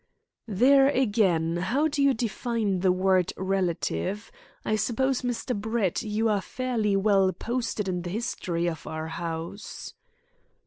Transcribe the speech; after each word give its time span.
"There 0.47 0.87
again 0.87 1.57
how 1.57 1.87
do 1.87 2.01
you 2.01 2.15
define 2.15 2.79
the 2.79 2.91
word 2.91 3.31
'relative.' 3.37 4.31
I 4.65 4.75
suppose, 4.75 5.21
Mr. 5.21 5.55
Brett, 5.55 6.01
you 6.01 6.27
are 6.27 6.41
fairly 6.41 6.95
well 6.95 7.31
posted 7.31 7.87
in 7.87 8.01
the 8.01 8.09
history 8.09 8.65
of 8.67 8.87
our 8.87 9.09
house?" 9.09 9.93